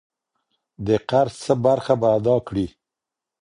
[0.85, 2.67] د قرض څه برخه په ادا کړي.